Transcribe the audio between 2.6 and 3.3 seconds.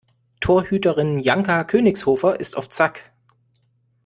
Zack.